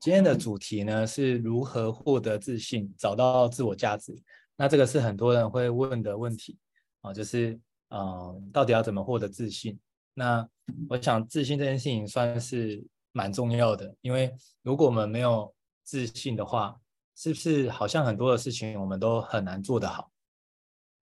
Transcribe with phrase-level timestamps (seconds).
[0.00, 4.16] 今天的主题呢，是如何获得自信，找到自我价值。
[4.56, 6.56] 那这个是很多人会问的问题
[7.02, 7.52] 啊，就是
[7.88, 9.78] 嗯、呃，到底要怎么获得自信？
[10.14, 10.48] 那
[10.88, 12.82] 我想自信这件事情算是
[13.12, 15.54] 蛮重要的，因为如果我们没有
[15.84, 16.80] 自信的话，
[17.14, 20.10] 是不是好像很多的事情我们都很难做得好？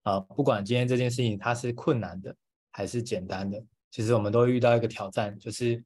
[0.03, 2.35] 啊，不管今天这件事情它是困难的
[2.69, 5.81] 还是简单的，其实我们都会遇到一个挑战，就是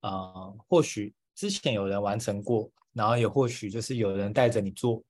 [0.00, 5.00] 啊、呃，或许之前有人完成过，然后也或许就是有人带着你做，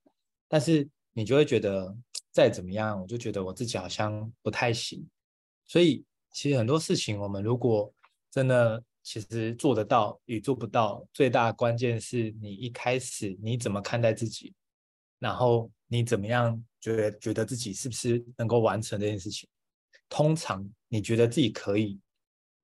[0.47, 1.97] 但是你就会觉得
[2.31, 5.03] 再怎么样，我就觉得我自己好像不太行。
[5.65, 7.91] 所以其实很多事情，我们如果
[8.31, 14.53] 真的其实做得到与做不到，最大关键是你一开始你怎么看待自己，
[15.19, 16.63] 然后你怎么样。
[16.79, 19.49] 觉得觉得自己是不是能够完成这件事情？
[20.09, 21.99] 通常你觉得自己可以，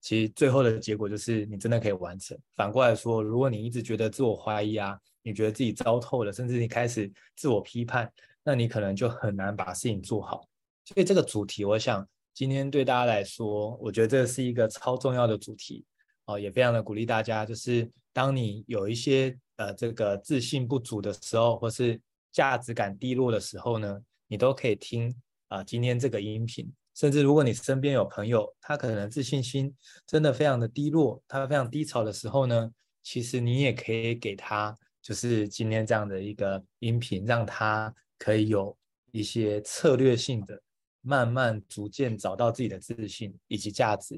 [0.02, 2.36] 其实最后的结果就是你真的可以完成。
[2.56, 8.12] 反过来说，如果你一直觉得自我怀疑啊，你觉得自己糟透了，甚至你开始自我批判，
[8.42, 10.46] 那你可能就很难把事情做好。
[10.84, 15.84] 所以这个主题，我想今天对大家来说，我觉得这是一个超重要的主题
[16.26, 22.00] 哦，也非常的鼓励大家，就是当你有一些呃这个自信不足的时候，或是
[22.32, 25.14] 价值感低落的时候呢，你都可以听
[25.46, 29.74] 啊、今天这个音频，甚至如果你身边有朋友，他可能自信心
[30.06, 32.70] 真的非常的低落，他非常低潮的时候呢，
[33.02, 38.76] 其实你也可以给他，就是今天这样的一个音频，让他可以有
[39.10, 40.60] 一些策略性的，
[41.00, 44.14] 慢慢逐渐找到自己的自信以及价值。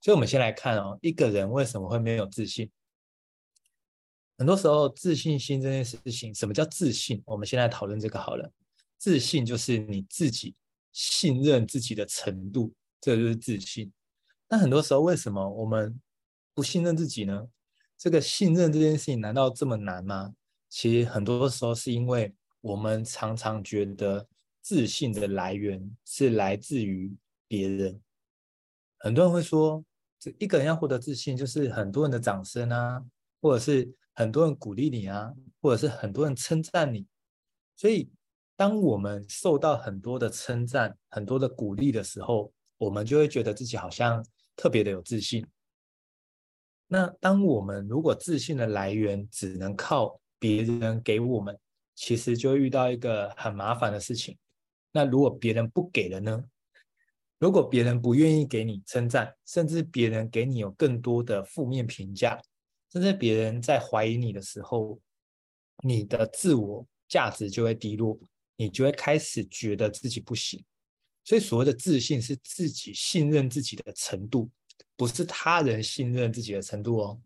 [0.00, 2.70] 所以，我们先来看哦，一个人为什么会没有自信？
[4.36, 7.20] 很多时候，自信心这件事情，什么叫自信？
[7.26, 8.48] 我们先来讨论这个好了。
[8.96, 10.54] 自信就是你自己
[10.92, 13.92] 信任自己的程度，这就是自信。
[14.48, 16.00] 那很多时候，为什么我们
[16.54, 17.48] 不信任自己呢？
[17.96, 20.34] 这个信任这件事情难道这么难吗？
[20.68, 24.26] 其实很多时候是因为我们常常觉得
[24.62, 27.14] 自信的来源是来自于
[27.46, 28.00] 别人。
[28.98, 29.84] 很多人会说，
[30.18, 33.04] 这一个人要获得自信，就是很多人的掌声啊，
[33.40, 37.06] 或者是很多人鼓励你啊，或者是很多人称赞你，
[37.76, 38.10] 所以。
[38.58, 44.20] 当我们受到很多的称赞、很多的鼓励的时候，我们就会觉得自己好像
[44.56, 45.46] 特别的有自信。
[46.88, 51.56] 那当我们如果自信的来源只能靠别人给我们，
[51.94, 54.36] 其实就会遇到一个很麻烦的事情。
[54.90, 56.42] 那如果别人不给了呢？
[57.38, 62.36] 如果别人不愿意给你称赞，甚至别人给你有更多的负面评价，
[62.92, 64.98] 甚至别人在怀疑你的时候，
[65.84, 68.18] 你的自我价值就会低落。
[68.58, 70.62] 你就会开始觉得自己不行，
[71.24, 74.50] 所以所谓的自信是自己信任自己的程度，
[74.96, 77.20] 不是他人信任自己的程度哦。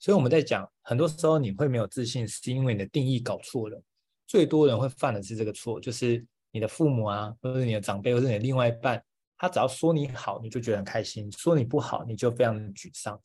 [0.00, 3.80] 所以我们在讲，很多时候你会没有自信，是因为你的定义搞错了。
[4.26, 9.00] 最多人会犯的是这个错，就是你的父母啊，或者你的长辈，或者你的另外一半，
[9.38, 13.18] 他只要说你好，你就觉得很开心；说你不好，你就非常沮丧。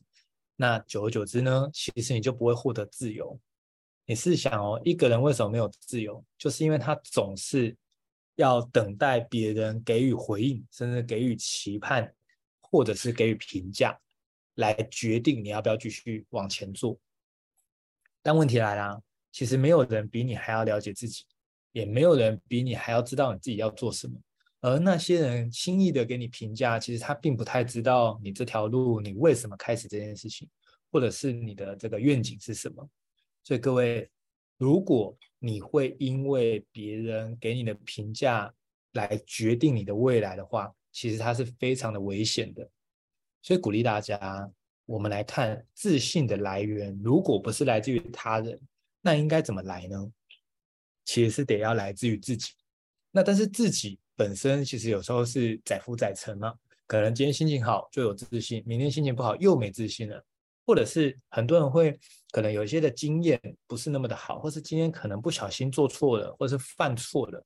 [0.55, 3.39] 那久而久之呢，其实你就不会获得自由。
[4.09, 6.25] 你试想哦，一个人为什么没有自由？
[6.35, 7.77] 就是因为他总是
[8.33, 12.11] 要等待别人给予回应，甚至给予期盼，
[12.59, 13.95] 或者是给予评价，
[14.55, 16.97] 来决定你要不要继续往前做。
[18.23, 18.99] 但问题来了，
[19.31, 21.23] 其实没有人比你还要了解自己，
[21.71, 24.19] 也没有人比你还要知道你自己要做什么。
[24.59, 30.49] 而那些人轻易的给你评价，其实他并不太知道你这条路，你为什么开始这件事情，
[30.91, 32.89] 或者是你的这个愿景是什么。
[33.43, 34.09] 所以各位，
[34.57, 38.53] 如果你会因为别人给你的评价
[38.93, 42.69] 来决定你的未来的话，其实它是非常的危险的。
[43.41, 44.51] 所以鼓励大家，
[44.85, 48.59] 我们来看自信的来源，如果不是来自于他人，
[49.01, 50.11] 那应该怎么来呢？
[51.05, 52.51] 其实是得要来自于自己。
[53.11, 56.53] 那但是自己本身其实有时候是载浮载沉嘛，
[56.85, 60.23] 可能今天心情好就有自信，明天心情不好又没自信了。
[60.65, 61.97] 或者是很多人会
[62.31, 67.43] 可能有一些的经验不是那么的好，或是今天可能不小心做错了，或是犯错了，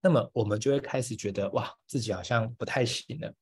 [0.00, 3.34] 那么我们就会开始觉得哇，自己好像不太行了。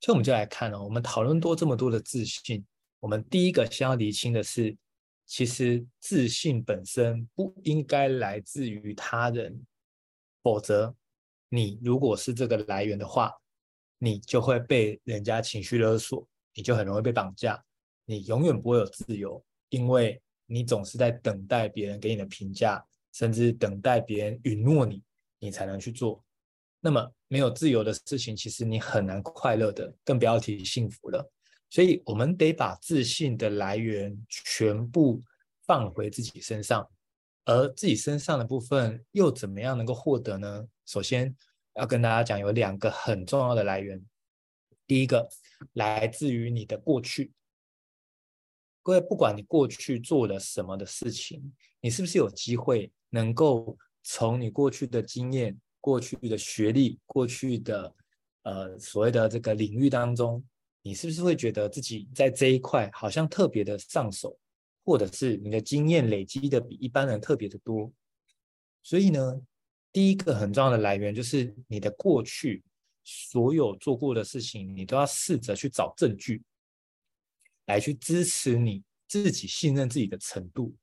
[0.00, 2.64] 所以我们就来看哦，我们讨论多这么多的自信，
[3.00, 4.76] 我们第一个先要厘清的是，
[5.26, 9.64] 其实自信本身不应该来自于他人，
[10.42, 10.94] 否则
[11.48, 13.32] 你如果是这个来源的话，
[13.98, 17.62] 你就会被人家情绪勒索，你就很容易被绑架。
[18.06, 25.02] 你永远不会有自由，因为你总是在等待别人给你的评价，甚至等待别人允诺你，
[25.38, 26.22] 你才能去做。
[26.80, 31.30] 那么没有自由的事情，其实你很难快乐的，更不要提幸福了。
[31.68, 35.22] 所以，我们得把自信的来源全部
[35.66, 36.88] 放回自己身上，
[37.44, 40.66] 而自己身上的部分又怎么样能够获得呢？
[40.86, 41.32] 首先
[41.74, 44.02] 要跟大家讲，有两个很重要的来源。
[44.86, 45.28] 第一个
[45.74, 47.30] 来自于你的过去，
[48.82, 57.94] 各位，不管你过去做了什么的事情，你是不是有机会能够从你过去的经验、过去的学历、过去的
[58.42, 60.42] 呃所谓的这个领域当中，
[60.82, 64.38] 你是不是会觉得自己在这一块好像特别的上手，
[64.84, 67.92] 或者是你的经验累积的比一般人特别的多？
[68.82, 69.40] 所以呢，
[69.92, 72.62] 第一个很重要的来源就是你的过去。
[73.02, 76.42] 所有做过的事情，你都要试着去找证据，
[77.70, 80.74] 来去支持你自己信任自己的程度。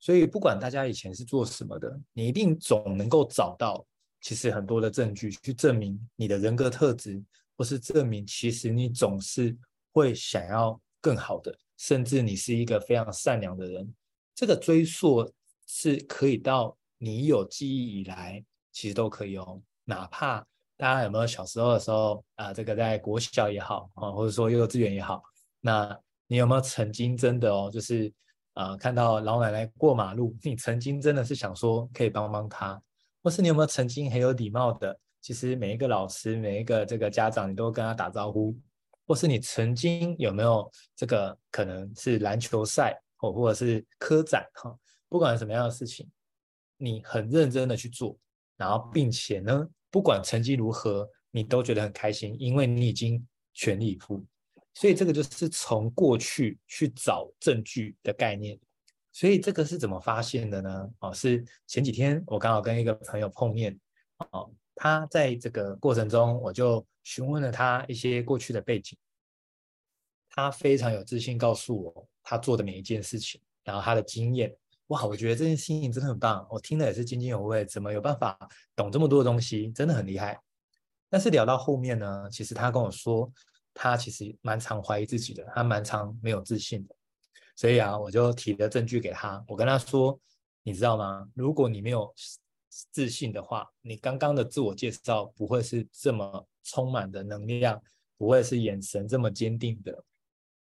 [0.00, 3.84] 所以，不管大家以前是做什么的，你一定总能够找到
[4.20, 7.22] 其实很多的证据去证明你的人格特质，
[7.56, 9.56] 或是证明其实你总是
[9.92, 13.92] 会想要更好的，甚至你是一个非常善良的人。
[14.34, 15.28] 这个追溯
[15.66, 20.46] 是可以到你有记忆以来，其实都可以哦，哪怕。
[20.76, 25.20] 大家有没有小时候的时候啊、呃，这个在国小也好啊，或者说幼稚园也好，
[25.60, 25.98] 那
[26.28, 28.12] 你有没有曾经真的哦，就是
[28.52, 32.80] 啊、看到老奶奶过马路，你曾经真的是想说可以帮帮她，
[33.22, 38.56] 或是你有没有曾经很有礼貌的，其实每一个老师、每一个这个家长，你都跟他打招呼，
[39.06, 44.72] 或是你曾经有没有这个可能是篮球赛或或者是科展哈，
[45.08, 46.08] 不管什么样的事情，
[46.76, 48.16] 你很认真的去做，
[48.56, 49.66] 然后并且呢。
[49.90, 54.22] 不管成绩如何，你都觉得很开心，因为你已经全力以赴。
[54.78, 58.56] 所以这个就是从过去去找证据的概念。
[59.12, 60.88] 所以这个是怎么发现的呢？
[61.00, 63.76] 哦，是前几天我刚好跟一个朋友碰面，
[64.30, 68.96] 哦，他在这个过程中，我就询问了他一些过去的背景。
[70.30, 74.54] 他非常有自信告诉我他做的每一件事情，然后他的经验。
[74.86, 77.64] 哇，我觉得这件事情真的很棒，我听了也是津津有味。
[77.64, 78.38] 怎么有办法
[78.76, 80.40] 懂这么多的东西，真的很厉害。
[81.10, 83.28] 但是聊到后面呢，其实他跟我说，
[83.80, 86.94] 他其实蛮常怀疑自己的，他蛮常没有自信的。
[87.54, 90.18] 所以啊，我就提了证据给他，我跟他说，
[90.64, 91.24] 你知道吗？
[91.32, 92.12] 如果你没有
[92.90, 97.80] 自信的话，你刚刚的自我介绍不会是这么充满的能量，
[98.16, 100.04] 不会是眼神这么坚定的。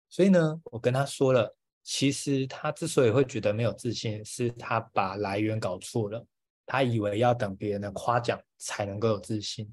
[0.10, 1.54] 所以呢，我跟他说了。
[1.84, 6.24] 其实他之所以会觉得没有自信，是他把来源搞错了。
[6.64, 9.68] 他以为要等别人的夸奖才能够有自信。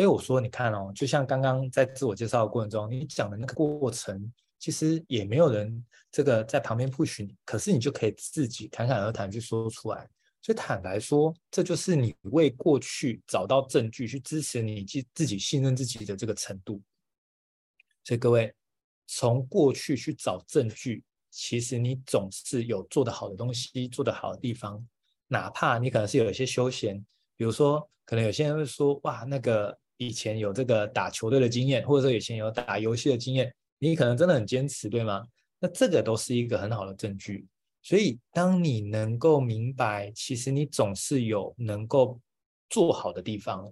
[0.00, 10.08] 所以我说，你看哦，就像刚刚在自我介绍的过程中，你讲的那个过程，其实也没有人这个在旁边 push 你，可是你就可以自己侃侃而谈去说出来。
[10.40, 16.80] 所以坦白说，这就是你为过去找到证据去支持你自自己信任自己的这个程度。
[18.02, 18.54] 所以各位，
[19.06, 21.04] 从过去去找证据。
[21.30, 24.82] 其实你总是有做得好的东西，做得好的地方，
[25.26, 26.98] 哪怕你可能是有一些休闲，
[27.36, 35.22] 比如说，可能有些人会说，哇，那个以前有这个打球队的经验，或者说以前有打游戏的经验，你可能真的很坚持，对吗？
[35.58, 37.46] 那这个都是一个很好的证据。
[37.82, 42.18] 所以，当你能够明白，其实你总是有能够
[42.70, 43.70] 做好的地方，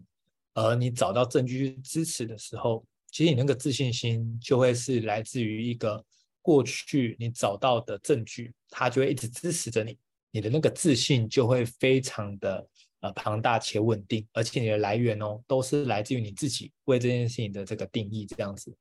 [0.53, 6.05] 而你找到证据去支持的时候，其实你那个自信心就会是来自于一个。
[6.41, 9.99] 过去你找到的证据，它就会一直支持着你，
[10.31, 12.67] 你的那个自信就会非常的
[13.01, 18.75] 呃庞大且稳定，而且你的来源哦都是来自于你自己为这件事情的这个定义这样子。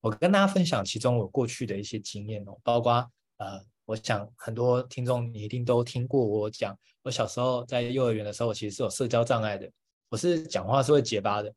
[0.00, 2.92] 我跟大家分享其中我过去的一些经验哦，包括
[3.38, 9.70] 呃，我想很多听众你一定都听过我讲，我小时候在幼儿园的时候，其实是有社交障碍的，
[10.08, 11.52] 我是讲话是会结巴的。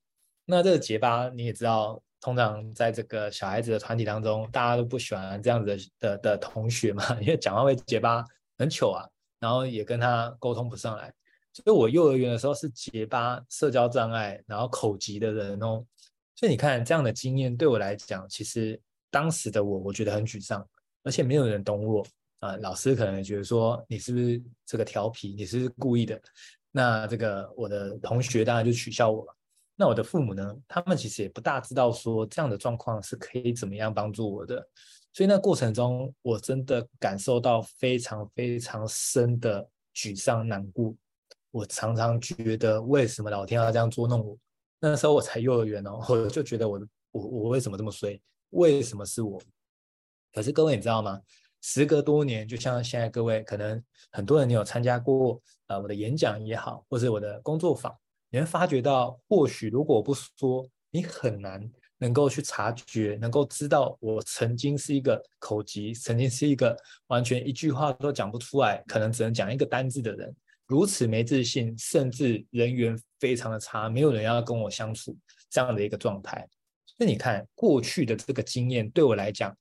[0.46, 2.02] 那这个结巴你也知道。
[2.22, 8.26] 通常在这个小孩子的团体当中，大家都不喜欢这样子的的的同学嘛， 因为讲话会结巴，
[8.58, 9.08] 很糗啊，
[9.40, 11.14] 然后也跟他沟通不上来。
[11.56, 15.82] 所以我幼儿园的时候是结巴、社交障碍，然后口疾的人哦。
[16.36, 18.78] 所以你看这样的经验对我来讲，其实
[19.10, 20.68] 当时的我，我觉得很沮丧，
[21.04, 22.06] 而且没有人懂我
[22.40, 26.22] 啊、老师可能觉得说你是不是这个调皮，你是不是故意的？
[26.72, 29.34] 那这个我的同学当然就取笑我了。
[29.78, 30.54] 那我的父母呢？
[30.68, 34.56] 他们其实也不大知道说这样的状况是可以怎么样帮助我的，
[35.14, 40.94] 所以那过程中我真的感受到非常非常深的沮丧难过。
[41.56, 44.38] 我常常觉得为什么老天要这样捉弄我？
[44.78, 46.78] 那时候我才幼儿园哦， 我就觉得我
[47.12, 48.22] 我我为什么这么衰？
[48.50, 49.42] 为什么是我？
[50.34, 51.18] 可是各位你知道吗？
[51.62, 53.82] 时隔多年，就像现在各位可能
[54.12, 57.96] 很多人你有参加过呃我的演讲也好，或是我的工作坊。
[58.30, 66.76] 你会发觉到，或许如果我不说，你很难能够去察觉，能够知道我曾经是一个口疾，曾经是一个
[67.08, 70.36] 完全一句话都讲不出来，可能只能讲一个单字的人，
[70.68, 75.18] 如此没自信，甚至人缘非常的差，没有人要跟我相处
[75.50, 76.48] 这样的一个状态。
[76.98, 79.56] 那你看过去的这个经验对我来讲，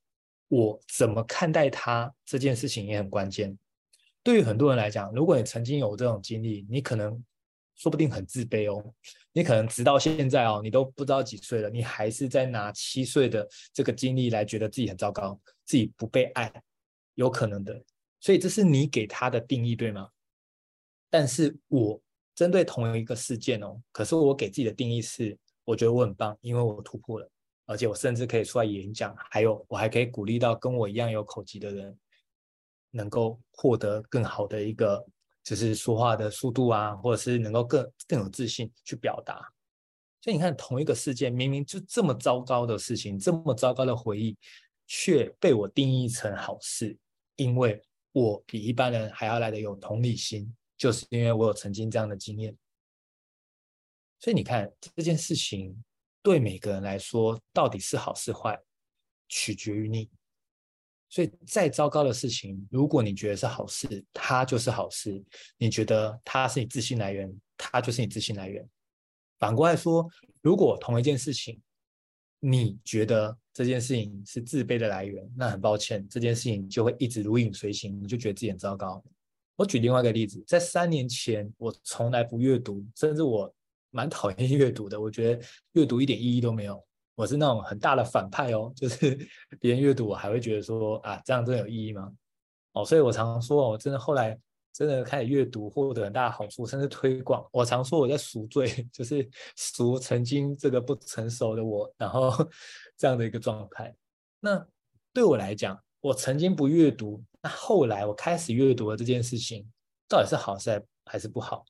[0.48, 3.56] 我怎么看待他这件事情也很关键。
[4.22, 7.22] 对于很多人来讲，如果你曾经有这种经历，你可能。
[7.76, 8.80] 说不定很自卑哦，
[9.32, 16.52] 你可能直到现在哦，你都不知道几岁了，你还是在拿七岁的这个经历来觉得自己很糟糕，自己不被爱，
[17.16, 17.82] 有可能的。
[18.20, 20.08] 所以这是你给他的定义，对吗？
[21.14, 22.02] 但是我
[22.34, 27.30] 针对同一个事件哦，可是我给自己的定义是，我觉得我很棒，因为我突破了，
[27.66, 31.96] 而且我甚至可以出来演讲，还有我还可以鼓励到跟我一样有口疾的人，
[32.90, 35.06] 能够获得更好的一个。
[35.44, 39.46] 就是说话的速度啊，或者是能够更更有自信去表达。
[40.20, 44.36] 所以你看，同一个事件，明明就这么糟糕的事情，这么糟糕的回忆，
[44.88, 46.98] 却被我定义成好事，
[47.36, 47.80] 因为
[48.10, 52.56] 我比一般人还要来的有同理心，就是因为我有曾经这样的经验。
[54.20, 55.84] 所以你看，这件事情
[56.22, 58.58] 对每个人来说，到底是好是坏，
[59.28, 60.10] 取决于你。
[61.10, 65.22] 所以再糟糕的事情，如果你觉得是好事，它就是好事；
[65.58, 68.66] 你觉得它是你自信来源，它就是你自信来源。
[69.38, 70.08] 反过来说，
[70.40, 71.60] 如果同一件事情，
[72.40, 79.04] 你觉得这件事情是自卑的来源，那很抱歉，这件事情就会一直如影随形，你就觉得自己很糟糕。
[79.56, 83.52] 我举另外一个例子，在三年前，我从来不阅读，甚至我
[83.90, 86.84] 蛮讨厌阅读的，我觉得阅读一点意义都没有。
[87.14, 89.16] 我是那种很大的反派哦，就是
[89.60, 92.12] 别人阅读我还会觉得说啊，这样真的有意义吗？
[92.72, 94.36] 哦，所以我常常说，我真的后来
[94.72, 97.48] 真的开始阅读，获得很大的好处，甚至推广。
[97.52, 102.32] 我常说我在赎罪， 就是赎曾经这个不成熟的我，然后
[102.98, 103.94] 这样的一个状态。
[104.40, 104.66] 那
[105.12, 109.70] 对我来讲，我曾经不阅读，那后来我开始阅读了这件事情，
[110.08, 111.62] 到底是好事还是不好？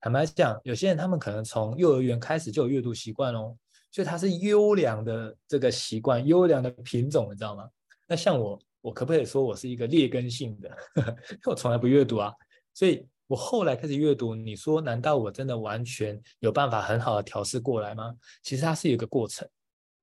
[0.00, 3.56] 坦白讲，有些人他们可能从幼儿园开始就有阅读习惯哦。
[3.90, 7.68] 所以它是优良的这个习惯，优良的品种，你知道吗？
[8.06, 10.68] 那像我，我可不可以说我是一个劣根性的？
[10.94, 11.16] 呵呵，
[11.46, 12.32] 我从来不阅读啊。
[12.72, 18.14] 所以我后来开始阅读，你说难道我真的完全有办法很好的调试过来吗？
[18.44, 19.48] 其实它是有一个过程，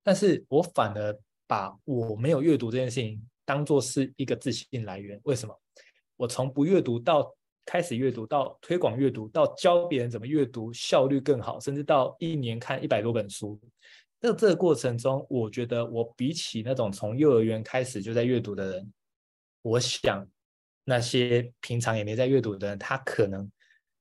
[0.02, 1.16] 但是我反而
[1.46, 5.20] 把我没有阅读这件事情当做是一个自信来源。
[5.24, 5.54] 为什么？
[6.16, 7.34] 我从不阅读到
[7.66, 13.60] 开始阅读，到推广阅读，到教别人怎么阅读效率更好，甚至到一年看一百多本书。
[14.20, 18.92] 那这个过程中，我觉得我比起那种从幼儿园开始就在阅读的人，
[19.62, 20.26] 我想
[20.84, 23.50] 那些平常也没在阅读的人，他可能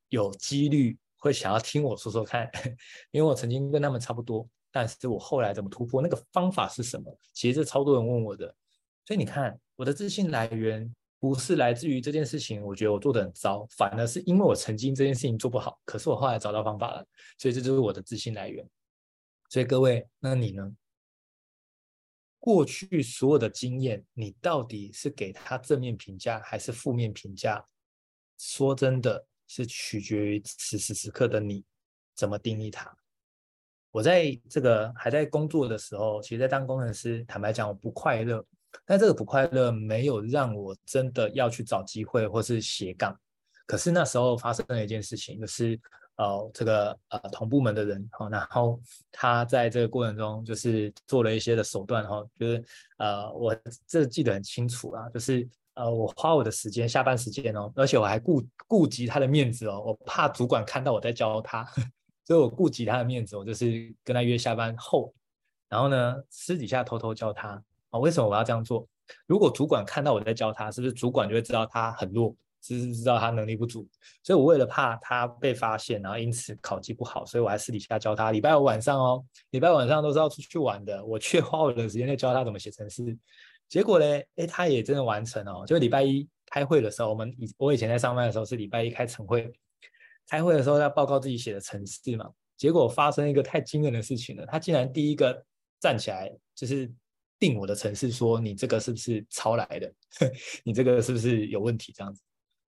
[0.09, 2.49] 有几率会想要听我说说看，
[3.11, 4.47] 因为我曾经跟他们差不多。
[4.71, 7.15] 但是我后来怎么突破，那个方法是什么？
[7.31, 8.53] 其实这超多人问我的。
[9.05, 17.05] 所以你看，我的自信来源不是来自于这件事情，我觉得我做得很糟，反而是因为我曾经这件事情做不好，可是我后来找到方法了，
[17.37, 18.67] 所以这就是我的自信来源。
[19.49, 20.75] 所以各位，那你呢？
[22.39, 27.65] 过去所有的经验，你到底是给他正面评价还是负面评价？
[28.37, 31.63] 说真的，是取决于此时此刻的你
[32.13, 32.93] 怎么定义它。
[33.91, 38.45] 我在这个还在工作的时候，其实，在当工程师，坦白讲，我不快乐。
[38.85, 43.17] 但这个不快乐没有让我真的要去找机会或是斜杠。
[43.65, 45.79] 可是那时候发生了一件事情，就是。
[46.17, 48.79] 呃，这个呃同部门的人哈，然后
[49.11, 52.63] 他在这个过程中就是做了一些的手段哈，就是
[52.97, 61.65] 呃我这记得很清楚啊，就是呃我花我的时间下班时间哦，而且我还顾顾及他的面子哦，我怕主管看到我在教他，
[62.25, 65.11] 所以我顾及他的面子，我就是跟他约下班后，
[65.67, 67.59] 然后呢私底下偷偷教他
[67.93, 68.85] 啊，为什么我要这样做？
[69.27, 72.35] 如果主管看到我在教他，是不是主管就会知道他很弱？
[72.61, 73.85] 只是知道他能力不足，
[74.23, 78.31] 所以我为了怕他被发现，然后因此考绩不好，所以我还私底下教他。
[78.31, 83.17] 礼拜五晚上哦，礼拜五晚上都是要出去玩的，我却花我的时间在教他怎么写程式。
[83.67, 85.65] 结果呢，诶，他也真的完成哦。
[85.67, 89.51] 就礼拜一开会的时候，我们以我以前在上班的时候是礼拜一开晨会，
[90.29, 92.29] 开会的时候要报告自己写的程式嘛。
[92.55, 95.43] 结果发生一个太惊人的事情了，他竟然第一个
[95.81, 96.89] 站起来就是
[97.43, 99.93] 定我的程式，说你这个是不是抄来的？
[100.63, 101.91] 你这个是不是有问题？
[101.91, 102.21] 这样子。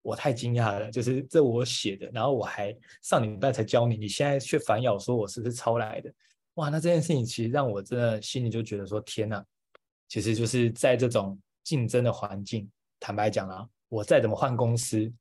[0.01, 6.13] 我太惊讶了，就是这我写的，然后我还上礼拜才教你，你现在却反咬说我是不是抄来的？
[6.53, 9.43] 哇，那这件事情其实让我真的心里就觉得说天哪，
[10.07, 15.11] 其实就是在这种竞争的环境，坦白讲啊，我再怎么换公司，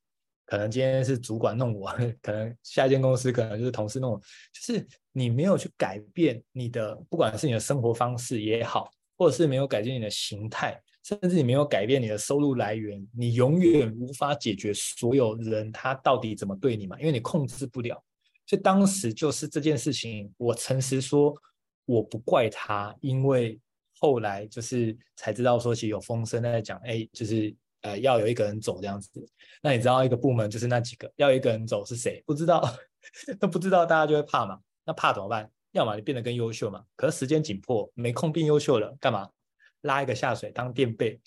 [0.47, 1.91] 可能今天是主管弄我，
[2.23, 4.19] 可能下一间公司可能就是同事弄我，
[4.53, 8.89] 就是你没有去改变你的，不管是你的生活方式也好，
[9.19, 18.03] 或者是没有改变你的形态，甚至你没有改变你的收入来源，你永远无法解决所有人他到底怎么对你嘛，因为你控制不了。
[18.47, 21.35] 所以当时就是这件事情，我诚实说，
[21.85, 23.61] 我不怪他，因为
[23.99, 27.55] 后来就是才知道说，其实有风声在讲，哎，就是。
[27.83, 29.25] 呃，要有一个人走这样子，
[29.63, 32.21] 那你知道一个部门就是那几个，要一个人走是谁？
[32.27, 32.61] 不知道，
[33.39, 34.59] 都不知道，大家就会怕嘛。
[34.85, 35.49] 那怕怎么办？
[35.73, 36.85] 要么你变得更优秀嘛。
[36.97, 39.29] 可是时间紧迫，没空变优秀了，干嘛？
[39.83, 41.21] 拉一个下水当垫背。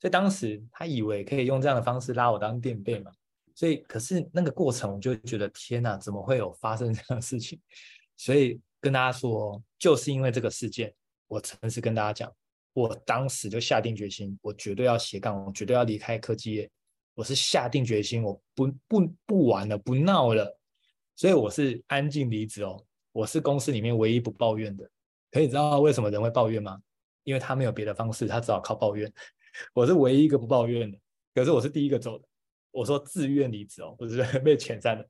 [0.00, 3.10] 所以当时他以为可以用这样的方式拉我当垫背嘛。
[3.54, 7.60] 所以可是那个过程，我就觉得天哪，怎么会有发生这样的事情？
[8.16, 10.94] 所以跟大家说，就是因为这个事件，
[11.26, 12.32] 我诚实跟大家讲。
[12.74, 16.70] 我当时就下定决心，我绝对要斜杠，我绝对要离开科技业。
[17.14, 20.56] 我是下定决心，我不不不玩了，不闹了。
[21.16, 22.80] 所以我是安静离职哦。
[23.18, 24.88] 我是公司里面唯一不抱怨的。
[25.32, 26.80] 可以知道为什么人会抱怨吗？
[27.24, 29.12] 因为他没有别的方式，他只好靠抱怨。
[29.74, 30.96] 我是唯一一个不抱怨的。
[31.34, 32.24] 可是我是第一个走的。
[32.70, 35.04] 我说自愿离职哦，不是 被遣散的。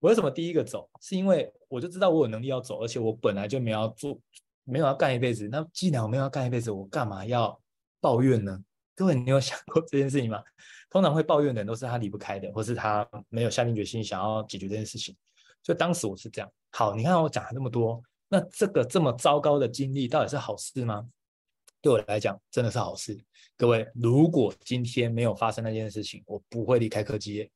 [0.00, 0.88] 我为什么第一个走？
[1.02, 4.18] 是因为我就知道我有能力要走，而且我本来就没有要做。
[4.64, 7.60] 没有要干一辈子，那既然我没有要干一辈子，我干嘛要
[8.00, 8.58] 抱怨呢？
[8.94, 10.42] 各位，你有想过这件事情吗？
[10.88, 15.14] 通常会抱怨的人都是他离不开的，或是他没有下定决心想要解决这件事情。
[15.62, 16.50] 所以当时我是这样。
[16.70, 21.06] 好，你看我讲了那么多，那这个这么糟糕的经历到底是好事吗？
[21.80, 23.18] 对我来讲，真的是好事。
[23.56, 27.50] 各位，如果今天没有发生那件事情，我不会离开科技业，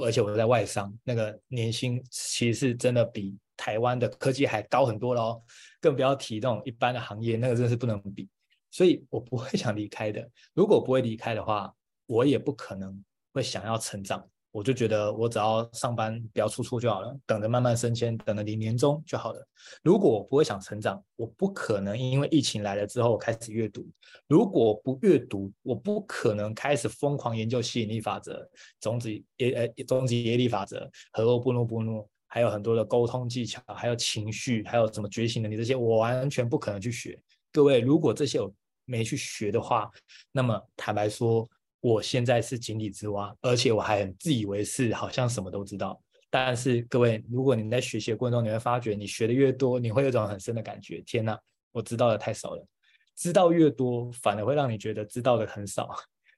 [0.00, 5.42] 而且我在外商，那个年薪其实是真的比台湾的科技还高很多喽。
[5.80, 8.28] 更不要提那种一般的行业，那个真的是不能比，
[8.70, 10.28] 所以我不会想离开的。
[10.54, 11.74] 如果不会离开的话，
[12.06, 14.26] 我也不可能会想要成长。
[14.54, 19.44] 我就觉得我只要上班不要出错就好了，等着慢慢升迁，等着领年终就好了。
[19.82, 23.84] 如果我不会想成长，我不可能因为疫情来了之后开始阅读。
[24.28, 28.48] 如果不阅读，我不可能开始疯狂研究吸引力法则、
[28.80, 32.08] 终极耶呃终极业力法则、和欧波诺波诺。
[32.26, 37.16] 还有很多的沟通技巧，还有情绪，还有什么觉醒能力，这些我完全不可能去学。
[37.52, 38.52] 各位，如果这些我
[38.86, 39.88] 没去学的话，
[40.32, 41.48] 那么坦白说，
[41.84, 46.00] 我现在是井底之蛙，而且我还很自以为是，好像什么都知道。
[46.30, 51.38] 但是各位，如果你在学习的过程中，你会发觉，你学的越多，你会有一种很深的感觉：天哪，
[51.72, 52.66] 我知道的太少了。
[53.14, 55.94] 知道越多，反而会让你觉得知道的很少，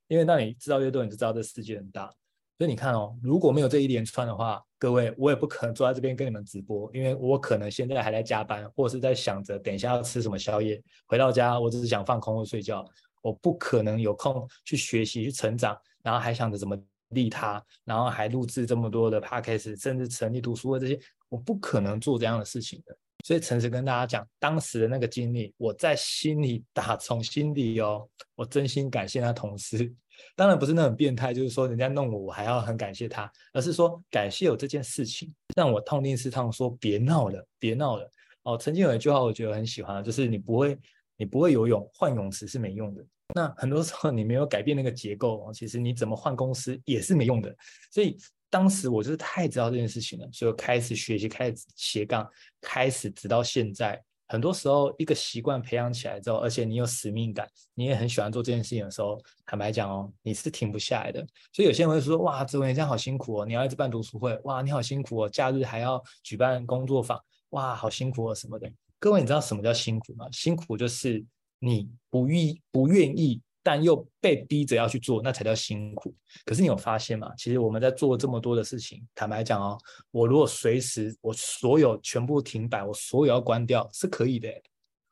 [0.09, 2.13] 因为当你知道越多，你就知道这世界很大。
[2.59, 10.83] 所以你看哦，如果没有这一连串的话，各位，我也不可能坐在这边跟你们直播，因为我可能现在还在加班，或者是在想着等一下要吃什么宵夜。
[11.07, 12.85] 回到家，我只是想放空或睡觉，
[13.27, 20.97] 我不可能有空去学习、去成长，然后还想着怎么利他，然后还录制这么多的 podcast，甚至成立读书会这些，
[21.29, 22.97] 我不可能做这样的事情的。
[23.25, 29.93] 所以诚实跟大家讲，当时的那个经历，我在心里打从心底哦，我真心感谢他同事。
[30.37, 38.09] 当然不是那种变态，就是说人家弄我，我还要很感谢他，而是说感谢有这件事情，让我痛定思痛，说别闹了，别闹了。
[38.45, 40.79] 哦，曾经有一句话我觉得很喜欢，就是你不会，
[41.17, 43.05] 你不会游泳，换泳池是没用的。
[43.35, 47.55] 那很多时候你没有改变那个结构，其实你怎么换公司也是没用的。
[47.91, 48.17] 所以
[48.49, 52.29] 当时我就是太知道这件事情了，所以开始学习，开始斜杠，
[52.61, 54.03] 开始直到现在。
[54.29, 61.25] 很多时候，一个习惯培养起来之后，而且你有使命感，你也很喜欢做这件事情的时候，坦白讲哦，你是停不下来的。
[61.53, 70.27] 所以有些人会说：“哇，哲维你这样好辛苦哦，你要一直办读书会，哇，你好辛苦哦，假日还要举办工作坊，哇，好辛苦哦什么的。”各位，你知道什么叫辛苦吗？
[70.33, 71.25] 辛苦就是
[71.59, 73.41] 你不愿不愿意。
[73.67, 76.15] 但又被逼着要去做，那才叫辛苦。
[76.45, 77.35] 可是你有发现吗？
[77.37, 79.77] 其实我们在做这么多的事情，坦白讲哦，
[80.13, 84.49] 我如果随时我所有全部停摆，我所有要关掉是可以的，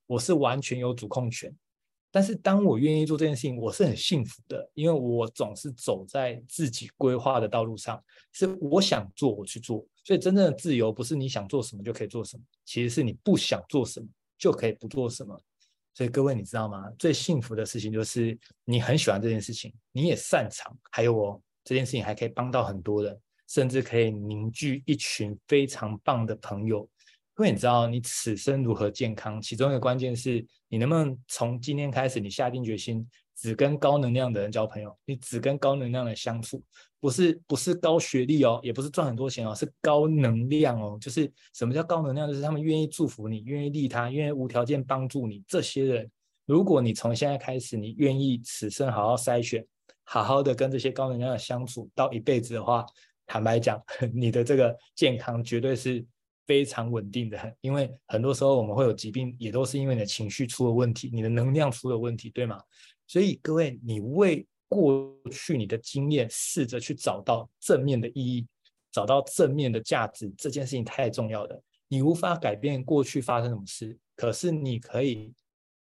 [0.06, 1.52] 我是完全有主控权。
[2.14, 8.00] 但是当我愿意做这件事情，我是很幸福的，因为我总是走在自己规划的道路上，
[8.30, 9.84] 是我想做我去做。
[10.04, 14.06] 所以真正的自由不是你想做什么就可以做什么，其实是你不想做什么
[14.38, 15.36] 就可以不做什么。
[15.92, 16.88] 所以各位，你知道吗？
[17.00, 26.88] 最幸福的事情就是你很喜欢这件事情，你也擅长，还有哦，这件事情还可以帮到很多人，甚至可以凝聚一群非常棒的朋友。
[27.38, 33.06] 因为你知道，你此生如何健康，其中一个关键是你能不能从今天开始，你下定决心。
[33.36, 36.62] 只跟高能量的人交朋友，你只跟高能量的相处，
[37.00, 40.96] 不是不是高学历哦，也不是赚很多钱哦，是高能量哦。
[41.00, 42.28] 就是什么叫高能量？
[42.28, 45.42] 就是他们愿意祝福你，愿意利他，愿意无条件帮助你。
[45.48, 46.10] 这些人，
[46.46, 49.66] 如果你从现在开始，你愿意此生好好筛选，
[50.04, 52.86] 好好的跟这些高能量的相处到一辈子的话，
[53.26, 53.82] 坦白讲，
[54.14, 56.06] 你的这个健康绝对是
[56.46, 62.60] 非常稳定的，因为很多时候我们会有疾病，也都是因为你的情绪出了问题，你的能量出了问题，对吗？
[63.06, 68.46] 所以各位，你为过去你的经验试着去找到正面的意义，
[68.90, 71.62] 找到正面的价值，这件事情太重要了。
[71.88, 75.32] 你无法改变过去发生什么事，可是你可以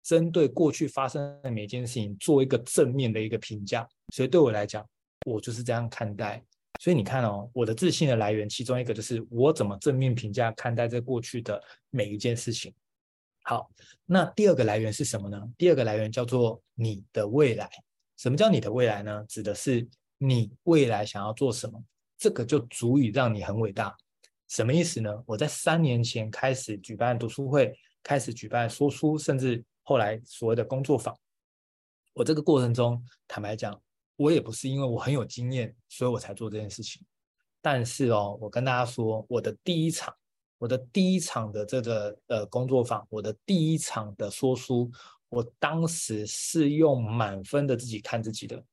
[0.03, 3.85] 针对过去发生的每件事情做一个正面的一个评价。
[4.13, 4.87] 所以对我来讲，
[5.25, 6.43] 我就是这样看待。
[6.79, 12.73] 所以你看哦，我的自信的来源，其中一个就是我怎么正面评价看待这过去的每一件事情。
[13.43, 13.69] 好，
[14.05, 15.41] 那第二个来源是什么呢？
[15.57, 17.69] 第二个来源叫做你的未来。
[18.17, 19.23] 什么叫你的未来呢？
[19.29, 19.87] 指的是
[20.17, 21.81] 你未来想要做什么，
[22.17, 23.95] 这个就足以让你很伟大。
[24.47, 25.23] 什么意思呢？
[25.25, 31.17] 我在三年前开始举办读书会，开始举办说书，甚至后来所谓的工作坊。
[32.13, 33.81] 我这个过程中，坦白讲。
[34.17, 37.01] 我也不是因为我很有经验，所以我才做这件事情。
[37.61, 40.13] 但是哦，我跟大家说，我的第一场，
[40.57, 44.91] 我的第一场的这个呃工作坊，我的第一场的说书，
[45.29, 48.63] 我当时是用满分的自己看自己的。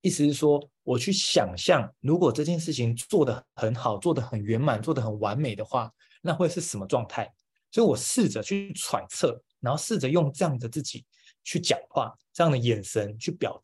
[0.00, 7.32] 意思是说，我去想象，如果这件事情做得很好，做得很圆满，做得很完美的话，那会是什么状态？
[7.70, 11.06] 所以我试着去揣测，然后试着用这样的自己
[11.44, 13.62] 去讲话，这样的眼神去表。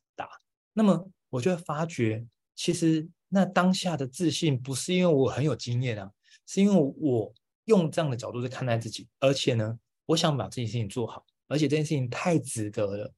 [0.79, 6.09] 那么我就会发觉，其实那当下的自信不是因为我很有经验啊，
[6.47, 13.13] 是因为我用这样的角度去看待自己，而且呢，我想把这件事情做好，而且这件事情太值得了。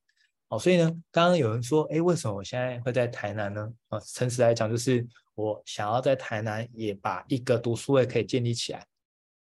[0.48, 3.70] 好，所以呢，刚刚有人说，哎，为什么我现在会在台南呢？
[3.88, 8.86] 啊，诚实来讲，就是我想要在台南也把一个读书会可以建立起来。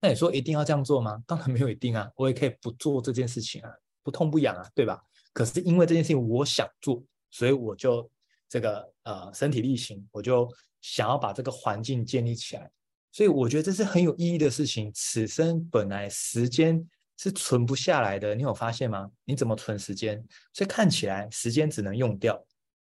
[0.00, 1.20] 那你说一定要这样做吗？
[1.27, 3.70] 当然没有一定啊，我也可以不做这件事情啊，
[4.05, 5.03] 不痛不痒啊，对吧？
[5.33, 7.03] 可是因为这件事情我想做。
[7.35, 8.09] 所以我就
[8.49, 10.49] 这个呃身体力行，我就
[10.81, 12.70] 想要把这个环境建立起来。
[13.11, 14.88] 所以我觉得这是很有意义的事情。
[14.94, 16.81] 此生本来时间
[17.16, 19.11] 是存不下来的，你有发现吗？
[19.25, 20.25] 你怎么存时间？
[20.53, 22.40] 所以看起来时间只能用掉。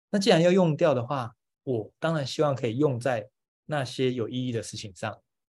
[0.09, 3.29] 那既然要用掉的话，我当然希望可以用在
[3.67, 5.13] 那些有意义的事情上。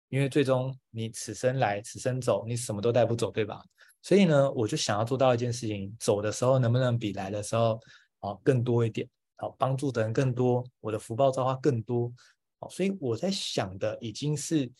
[0.08, 3.62] 因为最终你此生来，此生走，你什么都带不走，对吧？
[4.02, 7.80] 所以呢，我就想要做到一件事情：走的时候能不能比来的时候。
[8.22, 9.06] 好，更多一点，
[9.36, 12.10] 好，帮助的人更多，我的福报造化更多，
[12.60, 14.70] 好，所以我在想的已经是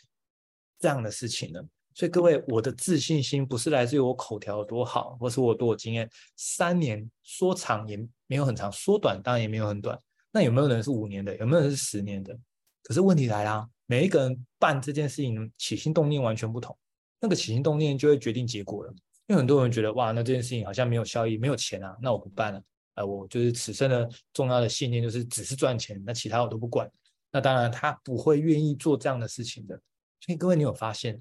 [0.78, 1.62] 这样的事情了。
[1.94, 6.08] 所以各位，我的自信心不是来自于我口条有多好，或是我多有经验。
[6.36, 9.98] 三年说长也没有很长，说短当然也没有很短。
[10.30, 11.36] 那有没有人是五年的？
[11.36, 12.34] 有没有人是十年的？
[12.82, 16.74] 可是问题来了，每一个人办这件事情起心动念完全不同，
[17.20, 18.90] 那个起心动念就会决定结果了。
[19.26, 22.62] 因为很多人觉得哇，那这件事情好像没有效益，没有钱啊，那我不办了。
[22.94, 26.90] 呃，我就是此生的重要的信念，就是只是赚钱，那其他我都不管。
[27.30, 29.80] 那当然，他不会愿意做这样的事情的。
[30.20, 31.20] 所以各位，你有发现，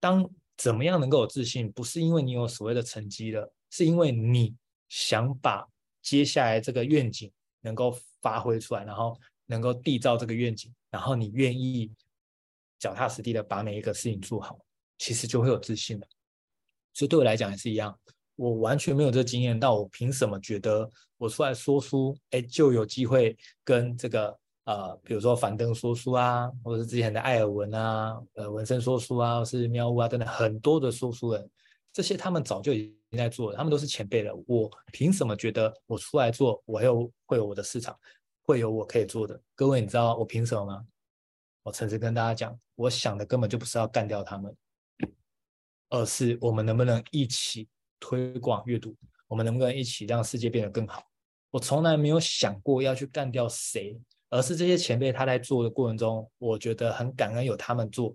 [0.00, 4.54] 当怎么样能够有自信，不是因为你有所谓的成绩了，是因为你
[4.88, 5.64] 想把
[6.02, 11.92] 接下来这个愿景能够发挥出来，然后能够缔造这个愿景，然后你愿意
[12.78, 14.58] 脚踏实地的把每一个事情做好，
[14.98, 16.06] 其实就会有自信了。
[16.92, 17.96] 所以对我来讲也是一样。
[18.36, 31.50] 我完全没有这经验，但我凭什么觉得我出来说书，哎，就有机会跟这个呃，比如说樊登说书啊，或者是之前的艾尔文啊，呃，文森说书啊，或是喵呜啊等等很多的说书人，
[31.92, 34.34] 这些他们早就已经在做了，他们都是前辈了。
[34.46, 37.96] 我凭什么觉得我出来做，我还有会有我的市场，
[38.42, 39.40] 会有我可以做的？
[39.54, 40.84] 各位，你知道我凭什么吗？
[41.62, 44.56] 我诚实跟大家讲，我想的根本就不是要干掉他们，
[45.90, 47.68] 而是我们能不能一起。
[48.04, 48.94] 推广阅读，
[49.26, 51.02] 我们能不能一起让世界变得更好？
[51.50, 58.14] 我从来没有想过要去干掉谁，而是这些前辈他在做的过程中，我觉得很感恩有他们做，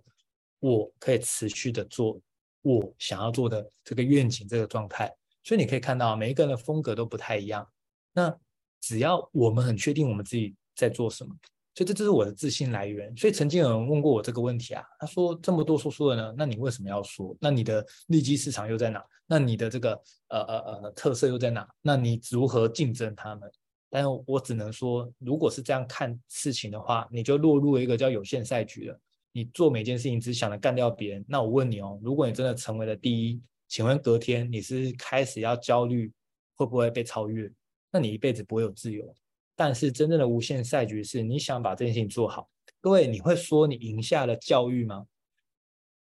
[0.59, 2.21] 我可以持续的做
[2.61, 5.11] 我想要做的这个愿景这个状态。
[5.43, 7.67] 所以你可以看到，每一个人的风格都不太一样。
[8.13, 8.37] 那
[8.79, 11.35] 只要我们很确定我们自己在做什么。
[11.79, 13.15] 所以这就是我的自信来源。
[13.15, 17.33] 所以曾经有人问过我这个问题啊，他说：“这么多说书的呢，那你为什么要说？
[17.39, 19.01] 那你的利基市场又在哪？
[19.25, 19.93] 那你的这个
[20.27, 21.65] 呃呃呃特色又在哪？
[21.81, 23.49] 那你如何竞争他们？”
[23.89, 28.99] 但是我只能说，如果是这样看事情的话，你就落入了一个叫有限赛局了。
[29.31, 31.23] 你做每件事情只想着干掉别人。
[31.29, 36.11] 那我问你哦，如果你真的成为了第一，请问隔天你是开始要焦虑
[36.55, 37.49] 会不会被超越？
[37.89, 39.15] 那你一辈子不会有自由。
[39.59, 42.49] 但是真正的无限赛局是你想把这件事情做好。
[42.79, 45.05] 各位，你会说你赢下了教育吗？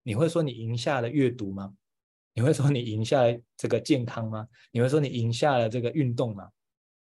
[0.03, 1.73] 你会说你赢下了阅读吗？
[2.35, 4.49] 你会说你赢下了这个健康吗？
[4.73, 6.51] 你会说你赢下了这个运动吗？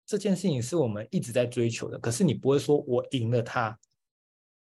[0.06, 1.98] 这件事情是我们一直在追求的。
[1.98, 3.76] 可是你不会说我赢了它，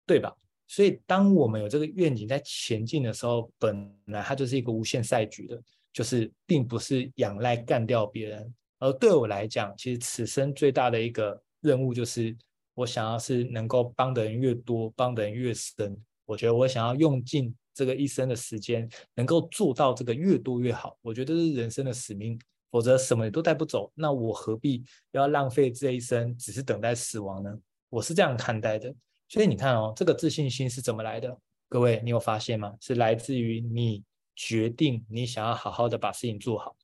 [0.07, 0.35] 对吧？
[0.69, 8.55] 所以当我们有这个愿景在前进的时候，本来它就是一个无限赛局的，就是并不是仰赖干掉别人。
[8.79, 12.35] 而对我来讲，其实此生最大的一个任务就是，
[12.75, 15.95] 我想要是能够帮的人越多，帮的人越深。
[16.25, 20.97] 我觉得我想要用尽这个一生的时间，能够做到这个越多越好。
[21.03, 22.39] 我觉得这是人生的使命，
[22.71, 23.93] 否则什么也都带不走。
[23.95, 27.59] 那我何必要浪费这一生，只是等待死亡呢？
[27.91, 28.95] 我是这样看待的。
[29.29, 31.39] 所以你看哦，这个自信心是怎么来的？
[31.69, 32.75] 各位，你有发现吗？
[32.81, 34.03] 是来自于你
[34.35, 36.75] 决定你想要好好的把事情做好。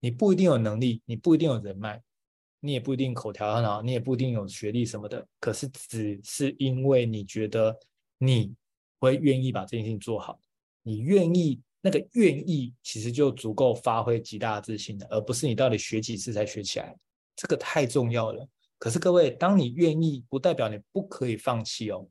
[0.00, 2.02] 你不一定有能力，你不一定有人脉，
[2.60, 5.26] 你也不一定口条很好，你也不一定有学历什么的。
[5.40, 7.76] 可是只是因为你觉得
[8.18, 8.54] 你
[8.98, 10.38] 会愿意把这件事情做好，
[10.82, 16.94] 你愿意那个愿意，其实就足够发挥极大的自信了，而不是你到底学几次才学起来。
[17.34, 18.46] 这个太重要了。
[18.78, 22.06] 可是各位，当你愿意，不代表你不可以放弃哦。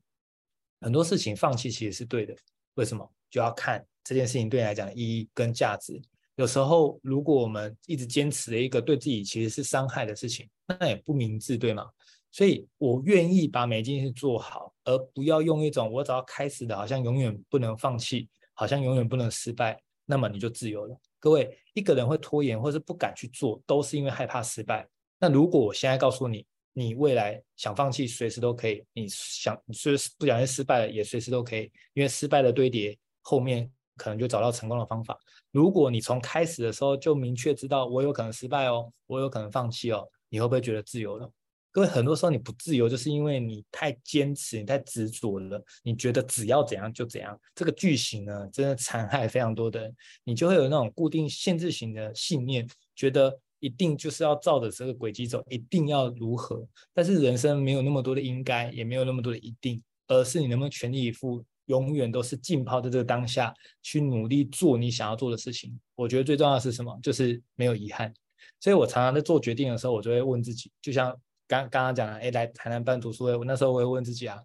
[0.80, 2.34] 很多事情放弃其实是对的。
[2.74, 3.08] 为什么？
[3.30, 6.00] 就要看这件事情对你来讲的意义跟价值。
[6.36, 11.86] 有时候，如果我们一直坚持了一个对自己其实是伤害的事情，那也不明智，对吗？
[12.30, 20.96] 所以我愿意把每件事做好，而不要用一种我只要开始的，好像永远不能放弃，好像永远不能失败，那么你就自由了。
[21.18, 24.88] 各位，一个人会拖延或是不敢去做，都是因为害怕失败。
[25.18, 33.70] 那如果我现在告诉你，你未来想放弃，随时都可以；你想，你随时不小心失败了，也随时都可以，因为失败的堆叠后面。
[34.00, 35.18] 可能就找到成功的方法。
[35.50, 41.30] 如果你从开始的时候就明确知道我有可能失败哦，我有可能放弃哦，你会不会觉得自由了？
[41.70, 45.62] 各位，很多时候你不自由，就是因为你太坚持，你太执着了。
[45.84, 49.94] 你觉得只要怎样就怎样，这个句型呢，真的残害非常多的人。
[50.24, 56.66] 你就会有那种固定限制型的信念，觉得一定就是要照着这个轨迹走，一定要如何。
[56.92, 61.44] 但是人生没有那么多的应该，也没有那么多的一定，而是你能不能全力以赴。
[61.70, 65.78] 永远都是浸泡在这个当下，去努力做你想要做的事情。
[65.94, 66.98] 我觉得最重要的是什么？
[67.00, 68.12] 就是没有遗憾。
[68.58, 74.36] 所以我常常在做决定的时候，我就会问自己，就像刚刚刚讲的，哎，来台南办读书会，我那时候我会问自己啊，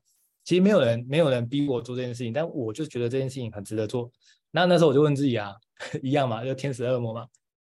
[0.44, 4.12] 其实没有人没有人逼我做这件事情，但我就觉得这件事情很值得做。
[4.52, 5.56] 那那时候我就问自己啊，
[6.04, 7.28] 一样嘛，就天使恶魔嘛，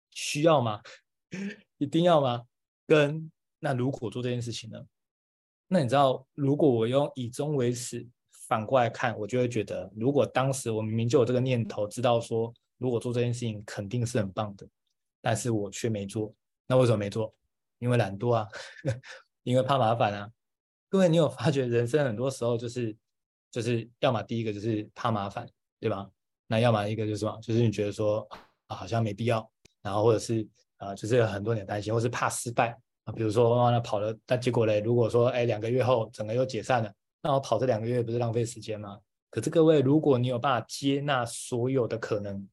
[0.10, 0.82] 需要吗？
[1.78, 2.42] 一定要吗？
[2.88, 4.80] 跟那如果做这件事情呢？
[5.68, 8.08] 那你知道，如果我用以终为始。
[8.54, 14.68] 反过来看，我就会觉得，如果当时我明明就有这个念头，知道说如果做这件事情肯定是很棒的，
[15.22, 16.32] 但是我却没做，
[16.68, 17.34] 那为什么没做？
[17.80, 18.48] 因为懒惰啊，
[19.42, 20.30] 因为怕麻烦啊。
[20.88, 22.96] 各位，你有发觉人生很多时候就是
[23.50, 26.08] 就是，要么第一个就是怕麻烦，对吧？
[26.46, 27.36] 那要么一个就是什么？
[27.42, 28.20] 就是你觉得说
[28.68, 36.94] 啊，好像没必要，然后或者是啊，就是有很多点担心，或是怕失败啊，比如说那跑了，但结果嘞，如果说哎两个月后整个又解散了。
[37.24, 39.00] 那我跑这两个月不是浪费时间吗？
[39.30, 42.48] 可是各位，如果你有办法接纳所有的可能，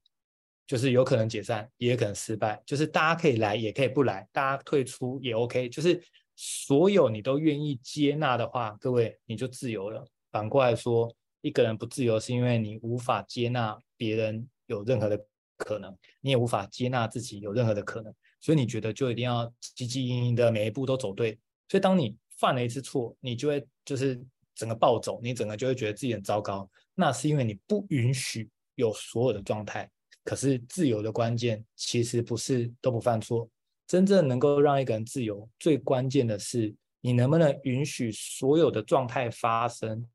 [0.65, 6.01] 就是有可能解散，也可能失败，就是大家可以来，也可以不来，大家退出也 OK，就是
[6.37, 10.07] 所有你都愿意接纳的话，各位你就自由了。
[10.31, 15.21] 反过来说，一个人不自由，是因为你无法接纳别人有任何的
[15.57, 21.37] 可能，你也无法接纳自己有任何的可能，所以你觉得就一定要汲汲营营的每一步都走对。
[21.69, 24.25] 所以当你犯了一次错，你就会就是。
[24.61, 26.71] 整个暴走，你整个就会觉得自己很糟糕。
[26.95, 29.91] 那是因为你不允许有所有的状态。
[30.23, 33.49] 可是自由的关键其实不是都不犯错，
[33.87, 40.07] 真正能够让一个人自由，最关键的是你能不能允许所有的状态发生，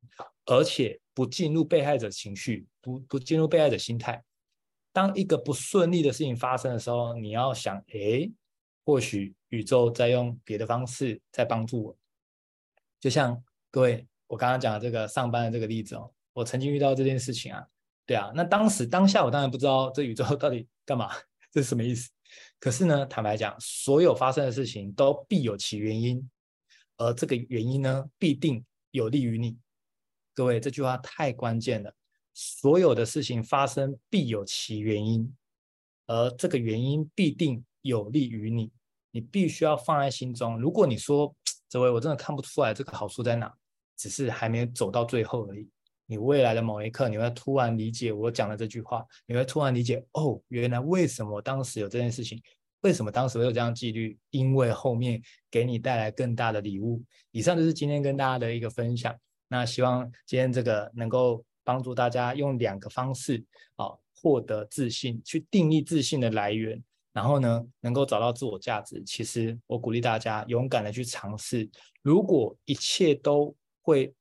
[0.45, 4.23] 而且不进入被害者情绪，不不进入被害者心态。
[4.93, 8.31] 当一个不顺利的事情发生的时候，你要想，诶，
[8.85, 11.97] 或许宇宙在用别的方式在帮助我。
[12.99, 14.05] 就像各位。
[14.35, 17.65] 我刚刚讲的这个上班的这个例子哦，我曾经遇到这件事情啊，
[18.05, 21.09] 对啊，那当时当下我当然不知道这宇宙到底干嘛，
[21.53, 22.11] 这是什么意思？
[22.59, 26.29] 可是呢，坦白讲，所有发生的事情都必有其原因，
[26.97, 29.57] 而这个原因呢，必定有利于你。
[30.33, 31.93] 各位，这句话太关键了，
[32.33, 35.33] 所有的事情发生必有其原因，
[36.07, 38.69] 而这个原因必定有利于你，
[39.11, 40.59] 你必须要放在心中。
[40.59, 41.33] 如果你说
[41.69, 43.53] 这位我真的看不出来这个好处在哪？
[43.97, 45.69] 只是还没走到最后而已。
[46.07, 52.39] 你未来的某一刻，你会突然理解我讲的这句话，你会突然理解哦，原来为什么当时有这件事情，
[52.81, 54.15] 为什么当时会有这样纪律？
[54.29, 57.03] 因为后面给你带来更大的礼物。
[57.31, 59.15] 以上就是今天跟大家的一个分享。
[59.47, 63.43] 那希望今天这个能够帮助大家用两个方式
[63.75, 63.87] 啊，
[64.21, 69.01] 获得自信，去定义自信的来源，然后呢，能够找到自我价值。
[69.03, 71.67] 其实我鼓励大家勇敢的去尝试，
[72.03, 73.55] 如果一切都
[73.85, 74.11] 会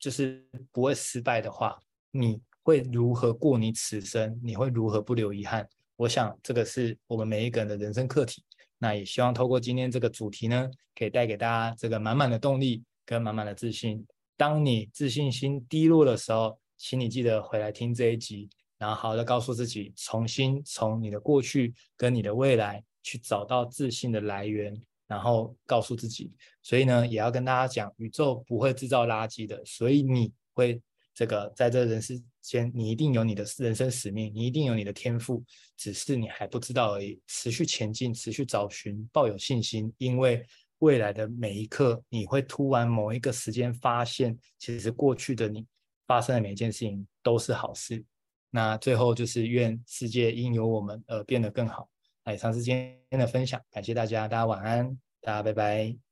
[0.00, 1.78] 就是不会失败的话，
[2.10, 4.38] 你会如何过你此生？
[4.42, 5.66] 你会如何不留遗憾？
[5.94, 8.44] 我想这个是我们每一个人的人生课题。
[8.76, 14.04] 那也希望透过今天这个主题呢，可以带给大家这个满满的动力跟满满的自信。
[14.36, 24.74] 当你自信心低落的时候，请你记得回来听这一集，然后好好的告诉自己，重新从你的过去跟你的未来去找到自信的来源。
[25.14, 30.82] 然后告诉自己，所以呢，也要跟大家讲，宇宙不会制造垃圾的，所以你会
[31.14, 35.44] 这个在这人世间，你一定有你的人生使命，你一定有你的天赋，
[35.76, 37.20] 只是你还不知道而已。
[37.28, 40.44] 持续前进，持续找寻，抱有信心，因为
[40.80, 45.64] 未来的每一刻，你会突然某一个时间发现，其实过去的你
[46.08, 48.04] 发生的每一件事情都是好事。
[48.50, 51.88] 那最后就是愿世界因有我们而变得更好。
[52.32, 52.74] 以上是今
[53.10, 56.03] 天的分享，感谢大家，大家晚安，大家拜拜。